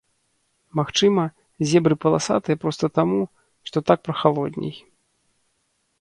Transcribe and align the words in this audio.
Магчыма, 0.79 1.25
зебры 1.73 1.95
паласатыя 2.05 2.59
проста 2.65 2.85
таму, 2.97 3.19
што 3.71 3.77
так 3.91 3.99
прахалодней. 4.09 4.75